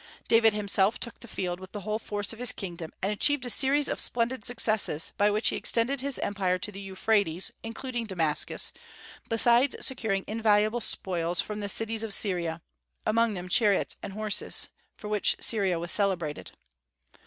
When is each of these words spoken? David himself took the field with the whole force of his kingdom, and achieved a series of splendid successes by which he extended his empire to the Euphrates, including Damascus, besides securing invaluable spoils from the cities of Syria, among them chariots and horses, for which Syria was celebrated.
David 0.27 0.53
himself 0.53 0.99
took 0.99 1.19
the 1.19 1.27
field 1.27 1.59
with 1.59 1.73
the 1.73 1.81
whole 1.81 1.99
force 1.99 2.33
of 2.33 2.39
his 2.39 2.51
kingdom, 2.51 2.91
and 3.03 3.11
achieved 3.11 3.45
a 3.45 3.51
series 3.51 3.87
of 3.87 3.99
splendid 3.99 4.43
successes 4.43 5.11
by 5.15 5.29
which 5.29 5.49
he 5.49 5.55
extended 5.55 6.01
his 6.01 6.17
empire 6.17 6.57
to 6.57 6.71
the 6.71 6.81
Euphrates, 6.81 7.51
including 7.61 8.07
Damascus, 8.07 8.73
besides 9.29 9.75
securing 9.85 10.25
invaluable 10.25 10.81
spoils 10.81 11.39
from 11.39 11.59
the 11.59 11.69
cities 11.69 12.01
of 12.01 12.15
Syria, 12.15 12.63
among 13.05 13.35
them 13.35 13.47
chariots 13.47 13.95
and 14.01 14.13
horses, 14.13 14.69
for 14.97 15.07
which 15.07 15.35
Syria 15.39 15.77
was 15.77 15.91
celebrated. 15.91 16.49